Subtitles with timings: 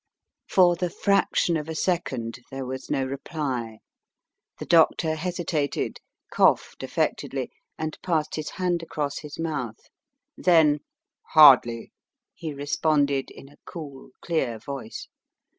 [0.49, 3.81] For the fraction of a second there was no reply.
[4.57, 5.99] The doctor hesitated,
[6.33, 9.77] coughed affectedly, and passed his hand across his mouth.
[10.35, 10.79] Then:
[11.33, 11.91] Hardly,"
[12.33, 15.07] he responded in a cool, clear voice.